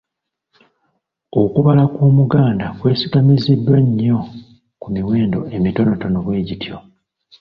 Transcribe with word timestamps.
Okubala 1.41 1.83
kw’Omuganda 1.93 2.65
kwesigamiziddwa 2.79 3.77
nnyo 3.85 4.19
ku 4.81 4.87
miwendo 4.93 5.39
emitonoto 5.55 6.05
bwe 6.25 6.45
gityo. 6.47 6.77